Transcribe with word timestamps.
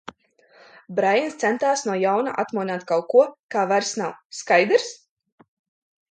Braiens 0.99 1.35
centās 1.43 1.83
no 1.89 1.97
jauna 2.03 2.33
atmodināt 2.43 2.85
kaut 2.91 3.05
ko, 3.15 3.21
kā 3.57 3.67
vairs 3.73 3.91
nav, 4.01 4.15
skaidrs? 4.39 4.89